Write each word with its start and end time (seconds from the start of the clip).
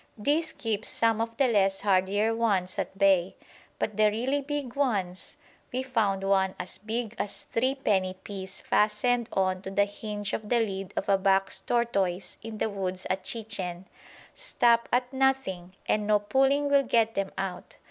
This 0.17 0.51
keeps 0.51 0.87
some 0.87 1.21
of 1.21 1.37
the 1.37 1.47
less 1.47 1.81
hardier 1.81 2.35
ones 2.35 2.79
at 2.79 2.97
bay; 2.97 3.35
but 3.77 3.97
the 3.97 4.09
really 4.09 4.41
big 4.41 4.73
ones 4.73 5.37
(we 5.71 5.83
found 5.83 6.23
one 6.23 6.55
as 6.57 6.79
big 6.79 7.13
as 7.19 7.43
a 7.43 7.53
threepenny 7.59 8.15
piece 8.15 8.61
fastened 8.61 9.29
on 9.31 9.61
to 9.61 9.69
the 9.69 9.85
hinge 9.85 10.33
of 10.33 10.49
the 10.49 10.59
lid 10.59 10.91
of 10.97 11.07
a 11.07 11.19
box 11.19 11.59
tortoise 11.59 12.37
in 12.41 12.57
the 12.57 12.67
woods 12.67 13.05
at 13.11 13.23
Chichen) 13.23 13.85
stop 14.33 14.89
at 14.91 15.13
nothing, 15.13 15.75
and 15.85 16.07
no 16.07 16.17
pulling 16.17 16.67
will 16.67 16.81
get 16.81 17.13
them 17.13 17.29
out. 17.37 17.77